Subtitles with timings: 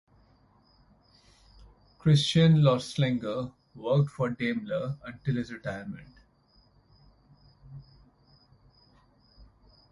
[1.99, 6.07] Christian Lautenschlager worked for Daimler until his retirement.